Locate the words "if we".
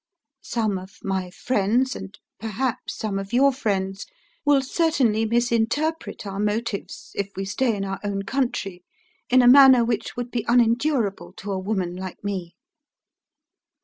7.13-7.45